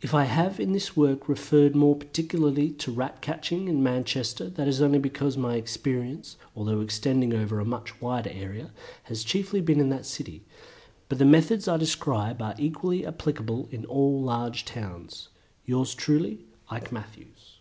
[0.00, 4.66] If I have in this work referred more particularly to Rat catching in Manchester that
[4.66, 8.70] is only because my experience, although extending over a much wider area,
[9.02, 10.46] has been chiefly in that city,
[11.10, 15.28] but the methods I describe are equally applicable to all large towns.
[15.66, 17.58] Yours truly, IKE MATTHEWS.